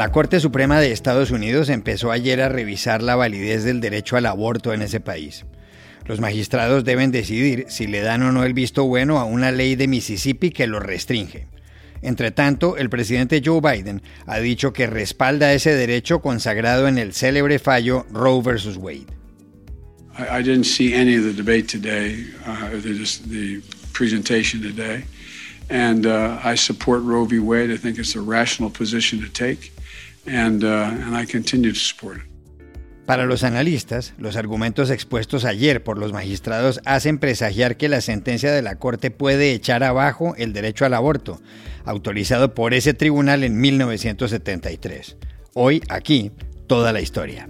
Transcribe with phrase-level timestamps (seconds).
[0.00, 4.24] La Corte Suprema de Estados Unidos empezó ayer a revisar la validez del derecho al
[4.24, 5.44] aborto en ese país.
[6.06, 9.76] Los magistrados deben decidir si le dan o no el visto bueno a una ley
[9.76, 11.48] de Mississippi que lo restringe.
[12.00, 17.12] Entre tanto, el presidente Joe Biden ha dicho que respalda ese derecho consagrado en el
[17.12, 18.78] célebre fallo Roe vs.
[18.78, 19.12] Wade.
[20.16, 23.60] I, didn't see any of the debate today, uh, the
[23.92, 25.04] presentation today,
[25.68, 27.38] and uh, I support Roe v.
[27.38, 27.70] Wade.
[27.70, 29.74] I think it's a rational position to take.
[30.26, 32.30] And, uh, and I continue to support it.
[33.10, 38.52] Para los analistas, los argumentos expuestos ayer por los magistrados hacen presagiar que la sentencia
[38.52, 41.40] de la Corte puede echar abajo el derecho al aborto,
[41.84, 45.16] autorizado por ese tribunal en 1973.
[45.54, 46.30] Hoy, aquí,
[46.68, 47.48] toda la historia.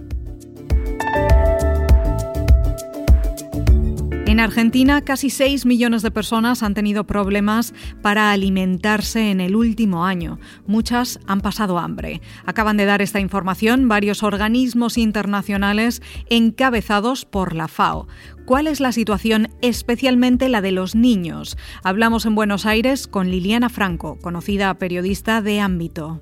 [4.31, 10.05] En Argentina, casi 6 millones de personas han tenido problemas para alimentarse en el último
[10.05, 10.39] año.
[10.65, 12.21] Muchas han pasado hambre.
[12.45, 18.07] Acaban de dar esta información varios organismos internacionales encabezados por la FAO.
[18.45, 21.57] ¿Cuál es la situación, especialmente la de los niños?
[21.83, 26.21] Hablamos en Buenos Aires con Liliana Franco, conocida periodista de ámbito.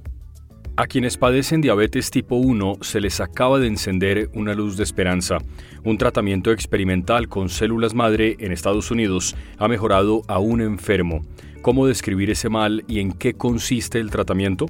[0.80, 5.39] A quienes padecen diabetes tipo 1 se les acaba de encender una luz de esperanza.
[5.83, 11.19] Un tratamiento experimental con células madre en Estados Unidos ha mejorado a un enfermo.
[11.61, 14.67] ¿Cómo describir ese mal y en qué consiste el tratamiento?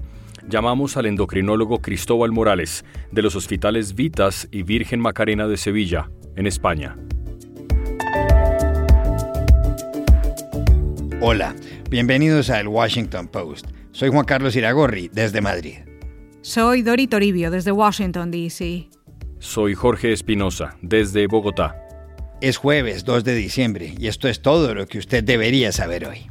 [0.47, 6.47] Llamamos al endocrinólogo Cristóbal Morales, de los hospitales Vitas y Virgen Macarena de Sevilla, en
[6.47, 6.97] España.
[11.21, 11.55] Hola,
[11.91, 13.67] bienvenidos al Washington Post.
[13.91, 15.88] Soy Juan Carlos Iragorri, desde Madrid.
[16.49, 18.89] Soy Dori Toribio desde Washington, D.C.
[19.37, 21.75] Soy Jorge Espinosa desde Bogotá.
[22.41, 26.25] Es jueves 2 de diciembre y esto es todo lo que usted debería saber hoy.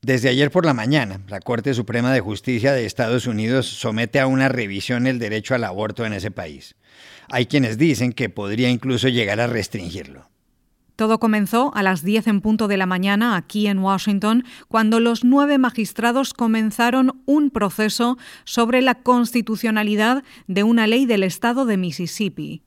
[0.00, 4.26] Desde ayer por la mañana, la Corte Suprema de Justicia de Estados Unidos somete a
[4.26, 6.74] una revisión el derecho al aborto en ese país.
[7.28, 10.30] Hay quienes dicen que podría incluso llegar a restringirlo.
[10.98, 15.22] Todo comenzó a las 10 en punto de la mañana aquí en Washington, cuando los
[15.22, 22.62] nueve magistrados comenzaron un proceso sobre la constitucionalidad de una ley del estado de Mississippi.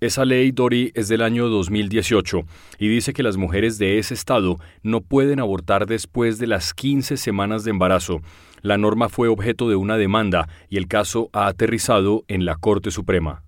[0.00, 2.40] Esa ley, Dory, es del año 2018
[2.78, 7.18] y dice que las mujeres de ese estado no pueden abortar después de las 15
[7.18, 8.22] semanas de embarazo.
[8.62, 12.90] La norma fue objeto de una demanda y el caso ha aterrizado en la Corte
[12.90, 13.44] Suprema.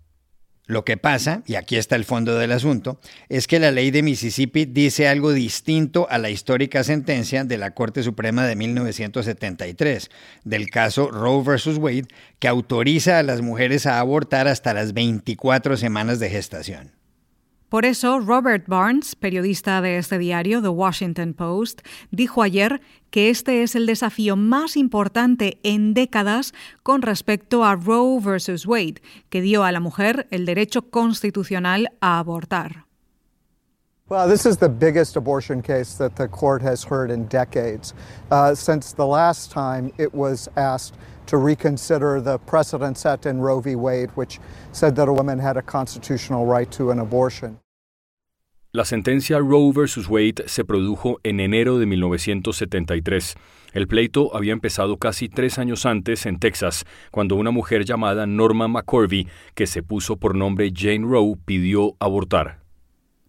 [0.70, 4.04] Lo que pasa, y aquí está el fondo del asunto, es que la ley de
[4.04, 10.12] Mississippi dice algo distinto a la histórica sentencia de la Corte Suprema de 1973,
[10.44, 11.78] del caso Roe vs.
[11.78, 12.06] Wade,
[12.38, 16.99] que autoriza a las mujeres a abortar hasta las 24 semanas de gestación.
[17.70, 23.62] Por eso, Robert Barnes, periodista de este diario, The Washington Post, dijo ayer que este
[23.62, 29.62] es el desafío más importante en décadas con respecto a Roe versus Wade, que dio
[29.62, 32.86] a la mujer el derecho constitucional a abortar.
[34.08, 37.94] Well, this is the biggest abortion case that the court has heard in decades.
[38.32, 40.96] Uh, since the last time it was asked
[41.30, 43.76] to reconsider the precedent set in Roe v.
[43.76, 44.40] Wade, which
[44.72, 47.60] said that a woman had a constitutional right to an abortion.
[48.72, 50.08] La sentencia Roe vs.
[50.08, 53.34] Wade se produjo en enero de 1973.
[53.72, 58.68] El pleito había empezado casi tres años antes en Texas, cuando una mujer llamada Norma
[58.68, 62.60] McCorvey, que se puso por nombre Jane Roe, pidió abortar.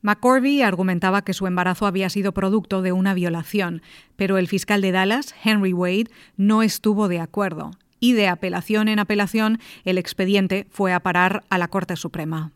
[0.02, 3.82] McCorvey argumentaba que su embarazo había sido producto de una violación,
[4.16, 9.00] pero el fiscal de Dallas, Henry Wade, no estuvo de acuerdo y de apelación en
[9.00, 12.52] apelación el expediente fue a parar a la Corte Suprema.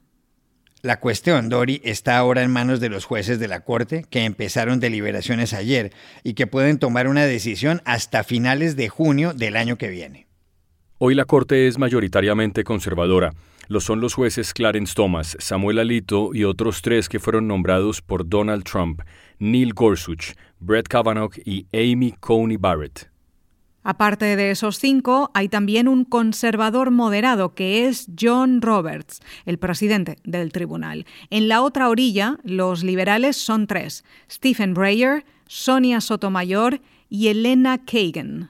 [0.82, 4.80] La cuestión, Dori, está ahora en manos de los jueces de la Corte, que empezaron
[4.80, 5.92] deliberaciones ayer
[6.24, 10.28] y que pueden tomar una decisión hasta finales de junio del año que viene.
[11.00, 13.34] Hoy la Corte es mayoritariamente conservadora.
[13.68, 18.30] Lo son los jueces Clarence Thomas, Samuel Alito y otros tres que fueron nombrados por
[18.30, 19.02] Donald Trump,
[19.40, 23.15] Neil Gorsuch, Brett Kavanaugh y Amy Coney Barrett.
[23.88, 30.18] Aparte de esos cinco, hay también un conservador moderado que es John Roberts, el presidente
[30.24, 31.06] del tribunal.
[31.30, 38.50] En la otra orilla, los liberales son tres, Stephen Breyer, Sonia Sotomayor y Elena Kagan.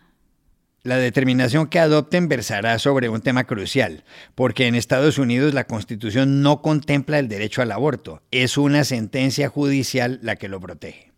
[0.84, 4.06] La determinación que adopten versará sobre un tema crucial,
[4.36, 9.50] porque en Estados Unidos la Constitución no contempla el derecho al aborto, es una sentencia
[9.50, 11.14] judicial la que lo protege.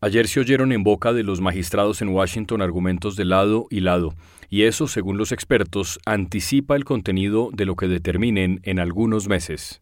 [0.00, 4.14] Ayer se oyeron en boca de los magistrados en Washington argumentos de lado y lado,
[4.50, 9.80] y eso, según los expertos, anticipa el contenido de lo que determinen en algunos meses.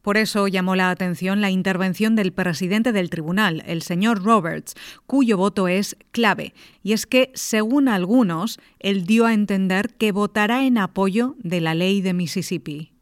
[0.00, 4.74] Por eso llamó la atención la intervención del presidente del tribunal, el señor Roberts,
[5.06, 6.52] cuyo voto es clave.
[6.82, 11.74] Y es que, según algunos, él dio a entender que votará en apoyo de la
[11.74, 12.92] ley de Mississippi.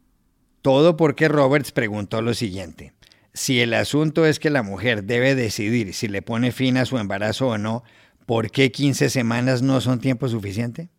[0.61, 2.93] Todo porque Roberts preguntó lo siguiente.
[3.33, 6.97] Si el asunto es que la mujer debe decidir si le pone fin a su
[6.97, 7.83] embarazo o no,
[8.27, 10.89] ¿por qué 15 semanas no son tiempo suficiente?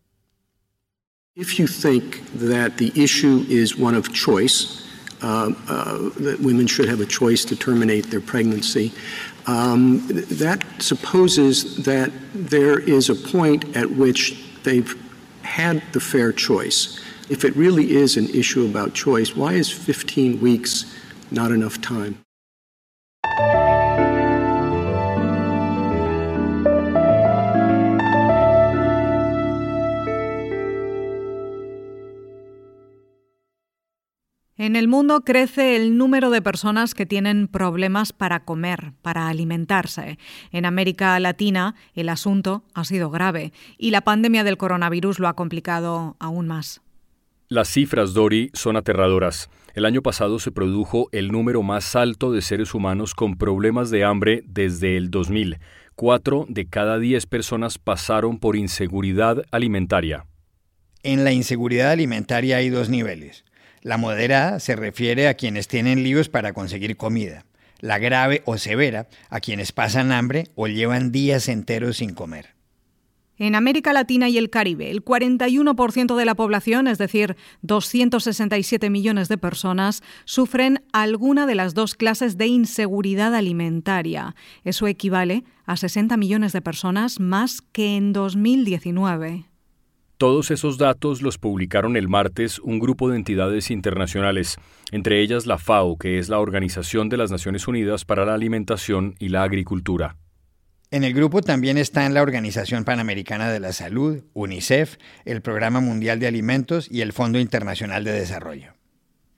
[1.36, 4.84] If you think that the issue is one of choice,
[5.22, 8.92] uh, uh, that women should have a choice to terminate their pregnancy,
[9.46, 14.94] um, that supposes that there is a point at which they've
[15.42, 17.00] had the fair choice.
[17.28, 20.84] If it really is an issue about choice, why is 15 weeks
[21.30, 22.23] not enough time?
[34.64, 40.18] En el mundo crece el número de personas que tienen problemas para comer, para alimentarse.
[40.52, 45.36] En América Latina el asunto ha sido grave y la pandemia del coronavirus lo ha
[45.36, 46.80] complicado aún más.
[47.48, 49.50] Las cifras, Dori, son aterradoras.
[49.74, 54.04] El año pasado se produjo el número más alto de seres humanos con problemas de
[54.04, 55.58] hambre desde el 2000.
[55.94, 60.24] Cuatro de cada diez personas pasaron por inseguridad alimentaria.
[61.02, 63.44] En la inseguridad alimentaria hay dos niveles.
[63.84, 67.44] La moderada se refiere a quienes tienen líos para conseguir comida.
[67.80, 72.54] La grave o severa a quienes pasan hambre o llevan días enteros sin comer.
[73.36, 79.28] En América Latina y el Caribe, el 41% de la población, es decir, 267 millones
[79.28, 84.34] de personas, sufren alguna de las dos clases de inseguridad alimentaria.
[84.62, 89.44] Eso equivale a 60 millones de personas más que en 2019.
[90.24, 94.56] Todos esos datos los publicaron el martes un grupo de entidades internacionales,
[94.90, 99.16] entre ellas la FAO, que es la Organización de las Naciones Unidas para la Alimentación
[99.18, 100.16] y la Agricultura.
[100.90, 106.20] En el grupo también están la Organización Panamericana de la Salud, UNICEF, el Programa Mundial
[106.20, 108.72] de Alimentos y el Fondo Internacional de Desarrollo.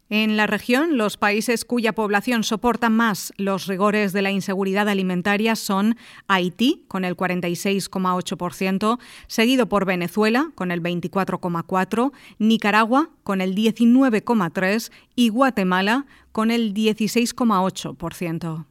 [0.09, 5.57] En la región, los países cuya población soporta más los rigores de la inseguridad alimentaria
[5.57, 5.97] son
[6.29, 15.31] Haití, con el 46,8%, seguido por Venezuela, con el 24,4%, Nicaragua, con el 19,3% y
[15.31, 18.67] Guatemala, con el 16,8%.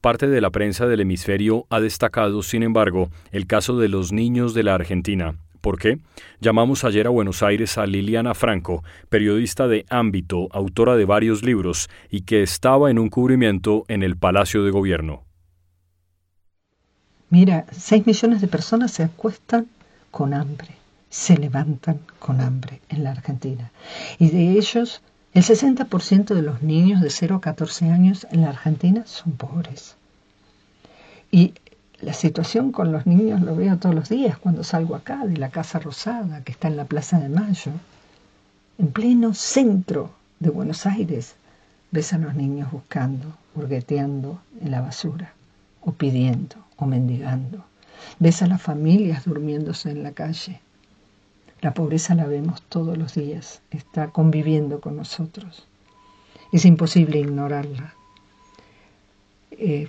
[0.00, 4.52] Parte de la prensa del hemisferio ha destacado, sin embargo, el caso de los niños
[4.52, 5.36] de la Argentina,
[5.66, 5.98] ¿Por qué?
[6.40, 11.90] Llamamos ayer a Buenos Aires a Liliana Franco, periodista de ámbito, autora de varios libros
[12.08, 15.24] y que estaba en un cubrimiento en el Palacio de Gobierno.
[17.30, 19.66] Mira, 6 millones de personas se acuestan
[20.12, 20.68] con hambre,
[21.10, 23.72] se levantan con hambre en la Argentina.
[24.20, 25.02] Y de ellos,
[25.34, 29.96] el 60% de los niños de 0 a 14 años en la Argentina son pobres.
[31.32, 31.54] Y
[32.02, 35.48] la situación con los niños lo veo todos los días cuando salgo acá de la
[35.48, 37.72] Casa Rosada, que está en la Plaza de Mayo,
[38.78, 41.36] en pleno centro de Buenos Aires.
[41.90, 45.32] Ves a los niños buscando, hurgueteando en la basura,
[45.80, 47.64] o pidiendo, o mendigando.
[48.18, 50.60] Ves a las familias durmiéndose en la calle.
[51.62, 55.66] La pobreza la vemos todos los días, está conviviendo con nosotros.
[56.52, 57.94] Es imposible ignorarla.
[59.52, 59.88] Eh,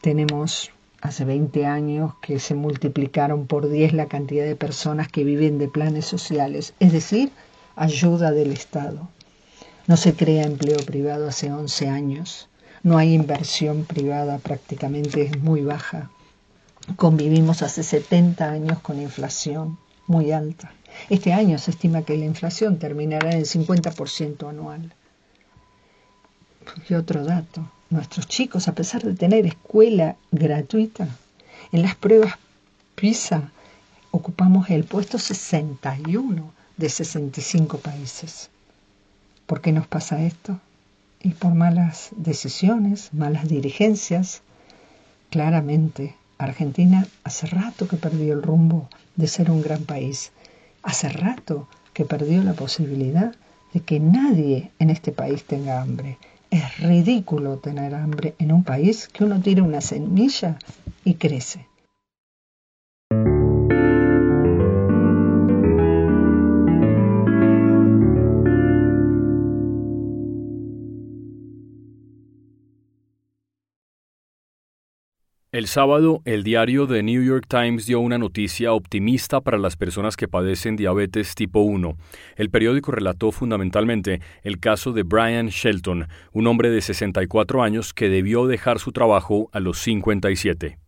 [0.00, 5.58] tenemos hace 20 años que se multiplicaron por 10 la cantidad de personas que viven
[5.58, 7.30] de planes sociales, es decir,
[7.76, 9.08] ayuda del Estado.
[9.86, 12.48] No se crea empleo privado hace 11 años,
[12.82, 16.10] no hay inversión privada, prácticamente es muy baja.
[16.96, 20.72] Convivimos hace 70 años con inflación muy alta.
[21.10, 24.94] Este año se estima que la inflación terminará en el 50% anual.
[26.88, 31.08] Y otro dato, nuestros chicos, a pesar de tener escuela gratuita,
[31.72, 32.34] en las pruebas
[32.94, 33.50] PISA
[34.10, 38.50] ocupamos el puesto 61 de 65 países.
[39.46, 40.60] ¿Por qué nos pasa esto?
[41.22, 44.42] Y por malas decisiones, malas dirigencias.
[45.30, 50.32] Claramente, Argentina hace rato que perdió el rumbo de ser un gran país.
[50.82, 53.34] Hace rato que perdió la posibilidad
[53.72, 56.18] de que nadie en este país tenga hambre.
[56.50, 60.58] Es ridículo tener hambre en un país que uno tira una semilla
[61.04, 61.67] y crece.
[75.58, 80.16] El sábado, el diario The New York Times dio una noticia optimista para las personas
[80.16, 81.96] que padecen diabetes tipo 1.
[82.36, 88.08] El periódico relató fundamentalmente el caso de Brian Shelton, un hombre de 64 años que
[88.08, 90.78] debió dejar su trabajo a los 57.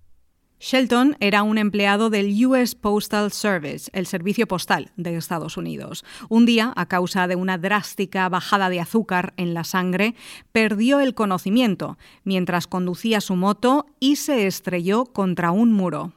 [0.62, 6.04] Shelton era un empleado del US Postal Service, el servicio postal de Estados Unidos.
[6.28, 10.14] Un día, a causa de una drástica bajada de azúcar en la sangre,
[10.52, 16.12] perdió el conocimiento mientras conducía su moto y se estrelló contra un muro.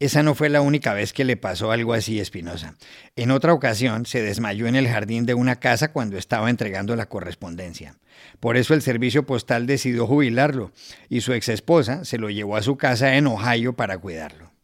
[0.00, 2.76] Esa no fue la única vez que le pasó algo así Espinosa.
[3.16, 7.08] En otra ocasión se desmayó en el jardín de una casa cuando estaba entregando la
[7.08, 7.96] correspondencia.
[8.38, 10.70] Por eso el servicio postal decidió jubilarlo
[11.08, 14.57] y su exesposa se lo llevó a su casa en Ohio para cuidarlo.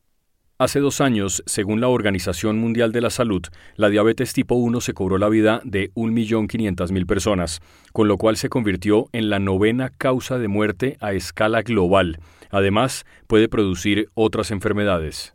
[0.56, 3.42] Hace dos años, según la Organización Mundial de la Salud,
[3.74, 7.60] la diabetes tipo 1 se cobró la vida de 1.500.000 personas,
[7.92, 12.20] con lo cual se convirtió en la novena causa de muerte a escala global.
[12.50, 15.34] Además, puede producir otras enfermedades.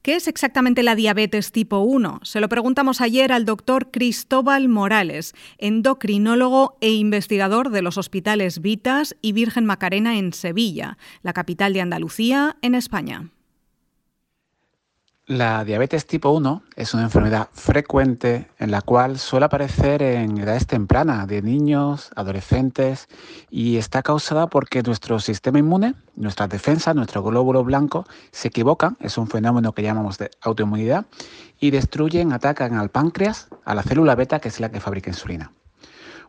[0.00, 2.20] ¿Qué es exactamente la diabetes tipo 1?
[2.22, 9.14] Se lo preguntamos ayer al doctor Cristóbal Morales, endocrinólogo e investigador de los hospitales Vitas
[9.20, 13.28] y Virgen Macarena en Sevilla, la capital de Andalucía, en España.
[15.28, 20.66] La diabetes tipo 1 es una enfermedad frecuente en la cual suele aparecer en edades
[20.66, 23.08] tempranas de niños, adolescentes
[23.50, 29.18] y está causada porque nuestro sistema inmune, nuestras defensas, nuestro glóbulo blanco se equivocan, es
[29.18, 31.04] un fenómeno que llamamos de autoinmunidad
[31.60, 35.52] y destruyen, atacan al páncreas, a la célula beta que es la que fabrica insulina.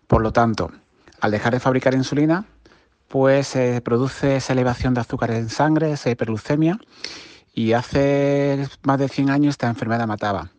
[0.08, 0.72] Por lo tanto,
[1.22, 2.48] al dejar de fabricar insulina,
[3.08, 6.78] pues se produce esa elevación de azúcar en sangre, esa hiperglucemia
[7.60, 10.50] y hace más de 100 años esta enfermedad mataba.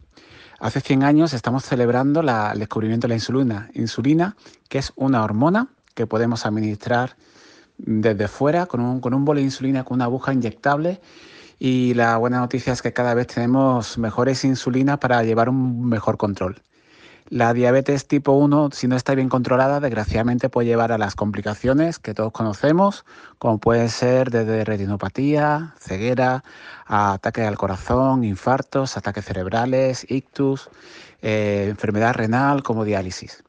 [0.59, 3.71] Hace 100 años estamos celebrando el descubrimiento de la insulina.
[3.73, 4.37] Insulina,
[4.69, 7.16] que es una hormona que podemos administrar
[7.78, 11.00] desde fuera con un, con un bolo de insulina, con una aguja inyectable.
[11.59, 16.19] Y la buena noticia es que cada vez tenemos mejores insulinas para llevar un mejor
[16.19, 16.61] control.
[17.30, 22.00] La diabetes tipo 1, si no está bien controlada, desgraciadamente puede llevar a las complicaciones
[22.00, 23.04] que todos conocemos,
[23.38, 26.42] como puede ser desde retinopatía, ceguera,
[26.87, 30.70] a ataques al corazón, infartos, ataques cerebrales, ictus,
[31.22, 33.44] eh, enfermedad renal como diálisis.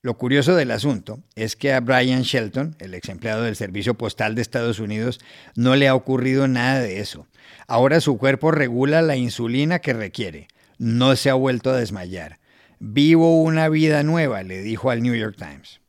[0.00, 4.34] Lo curioso del asunto es que a Brian Shelton, el ex empleado del Servicio Postal
[4.34, 5.20] de Estados Unidos,
[5.56, 7.26] no le ha ocurrido nada de eso.
[7.66, 10.48] Ahora su cuerpo regula la insulina que requiere.
[10.78, 12.40] No se ha vuelto a desmayar.
[12.84, 15.80] Vivo una vida nueva, le dijo al New York Times.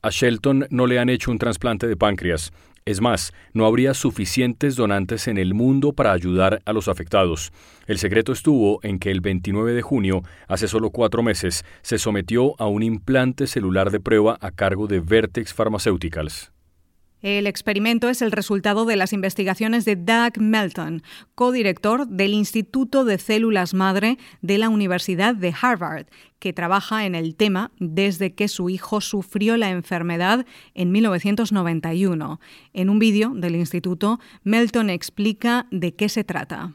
[0.00, 2.54] A Shelton no le han hecho un trasplante de páncreas.
[2.86, 7.52] Es más, no habría suficientes donantes en el mundo para ayudar a los afectados.
[7.86, 12.58] El secreto estuvo en que el 29 de junio, hace solo cuatro meses, se sometió
[12.58, 16.51] a un implante celular de prueba a cargo de Vertex Pharmaceuticals.
[17.22, 21.04] El experimento es el resultado de las investigaciones de Doug Melton,
[21.36, 26.06] codirector del Instituto de Células Madre de la Universidad de Harvard,
[26.40, 32.40] que trabaja en el tema desde que su hijo sufrió la enfermedad en 1991.
[32.72, 36.74] En un vídeo del instituto, Melton explica de qué se trata.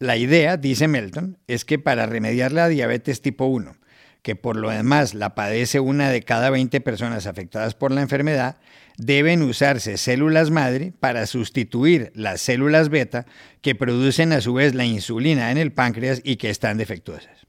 [0.00, 3.76] La idea, dice Melton, es que para remediar la diabetes tipo 1,
[4.22, 8.56] que por lo demás la padece una de cada 20 personas afectadas por la enfermedad,
[8.98, 13.26] deben usarse células madre para sustituir las células beta
[13.62, 17.46] que producen a su vez la insulina en el páncreas y que están defectuosas.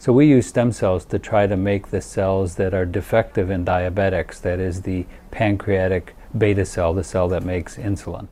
[0.00, 3.64] So we use stem cells to try to make the cells that are defective in
[3.64, 8.28] diabetics, that is the pancreatic beta cell, the cell that makes insulin.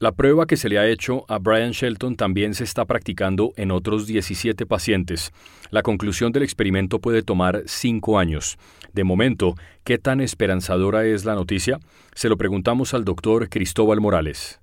[0.00, 3.72] La prueba que se le ha hecho a Brian Shelton también se está practicando en
[3.72, 5.32] otros 17 pacientes.
[5.70, 8.58] La conclusión del experimento puede tomar cinco años.
[8.92, 11.80] De momento, ¿qué tan esperanzadora es la noticia?
[12.14, 14.60] Se lo preguntamos al doctor Cristóbal Morales.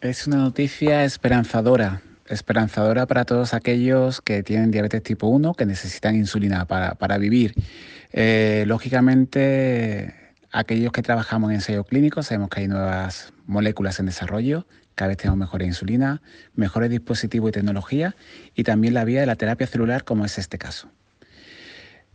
[0.00, 6.16] Es una noticia esperanzadora, esperanzadora para todos aquellos que tienen diabetes tipo 1, que necesitan
[6.16, 7.52] insulina para, vivir.
[8.12, 10.23] Eh, lógicamente,
[10.56, 15.16] Aquellos que trabajamos en ensayo clínico sabemos que hay nuevas moléculas en desarrollo, cada vez
[15.16, 16.22] tenemos mejores insulina,
[16.54, 18.14] mejores dispositivos y tecnología
[18.54, 20.88] y también la vía de la terapia celular como es este caso.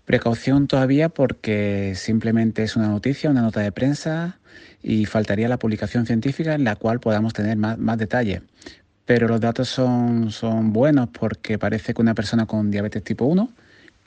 [0.06, 4.40] Precaución todavía porque simplemente es una noticia, una nota de prensa
[4.82, 8.44] y faltaría la publicación científica en la cual podamos tener más, más detalle.
[9.04, 13.50] Pero los datos son, son buenos porque parece que una persona con diabetes tipo 1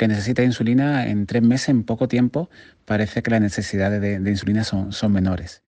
[0.03, 2.51] que necesita insulina en tres meses, en poco tiempo,
[2.87, 5.63] parece que las necesidades de, insulina son, son menores.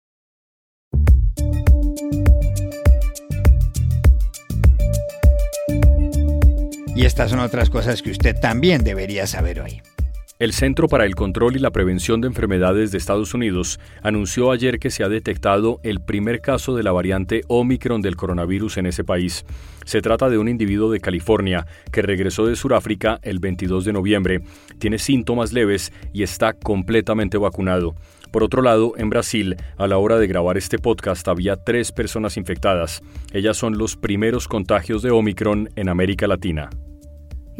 [6.96, 9.82] Y estas son otras cosas que usted también debería saber hoy.
[10.42, 14.80] El Centro para el Control y la Prevención de Enfermedades de Estados Unidos anunció ayer
[14.80, 19.04] que se ha detectado el primer caso de la variante Omicron del coronavirus en ese
[19.04, 19.44] país.
[19.84, 24.40] Se trata de un individuo de California que regresó de Sudáfrica el 22 de noviembre,
[24.80, 27.94] tiene síntomas leves y está completamente vacunado.
[28.32, 32.36] Por otro lado, en Brasil, a la hora de grabar este podcast había tres personas
[32.36, 33.00] infectadas.
[33.32, 36.68] Ellas son los primeros contagios de Omicron en América Latina.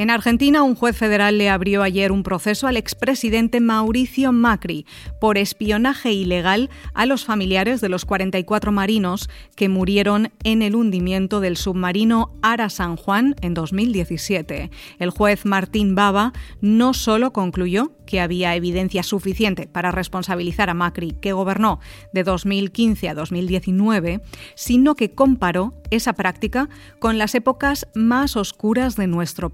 [0.03, 4.85] En Argentina, un juez federal le abrió ayer un proceso al expresidente Mauricio Macri
[5.21, 11.39] por espionaje ilegal a los familiares de los 44 marinos que murieron en el hundimiento
[11.39, 14.73] del submarino Ara San Juan en 2017.
[14.99, 21.13] El juez Martín Baba no solo concluyó que había evidencia suficiente para responsabilizar a Macri,
[21.13, 21.79] que gobernó
[22.13, 24.21] de 2015 a 2019,
[24.57, 26.69] sino que comparó esa práctica
[26.99, 29.51] con las épocas más oscuras de nuestro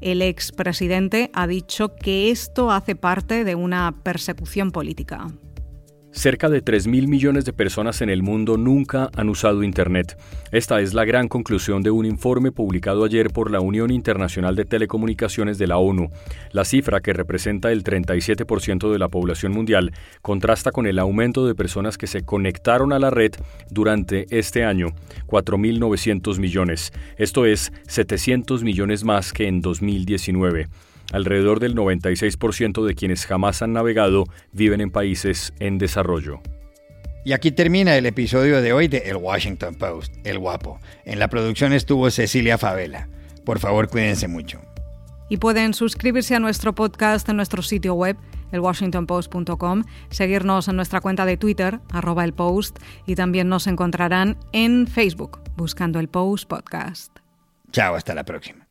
[0.00, 5.28] El expresidente ha dicho que esto hace parte de una persecución política.
[6.14, 10.16] Cerca de 3.000 millones de personas en el mundo nunca han usado Internet.
[10.52, 14.64] Esta es la gran conclusión de un informe publicado ayer por la Unión Internacional de
[14.64, 16.10] Telecomunicaciones de la ONU.
[16.52, 19.92] La cifra, que representa el 37% de la población mundial,
[20.22, 23.32] contrasta con el aumento de personas que se conectaron a la red
[23.68, 24.94] durante este año,
[25.26, 26.92] 4.900 millones.
[27.18, 30.68] Esto es 700 millones más que en 2019.
[31.14, 36.40] Alrededor del 96% de quienes jamás han navegado viven en países en desarrollo.
[37.24, 40.80] Y aquí termina el episodio de hoy de El Washington Post, El Guapo.
[41.04, 43.08] En la producción estuvo Cecilia Favela.
[43.44, 44.60] Por favor, cuídense mucho.
[45.28, 48.16] Y pueden suscribirse a nuestro podcast en nuestro sitio web,
[48.50, 54.88] elwashingtonpost.com, seguirnos en nuestra cuenta de Twitter, arroba el post, y también nos encontrarán en
[54.88, 57.16] Facebook, buscando el Post Podcast.
[57.70, 58.63] Chao, hasta la próxima.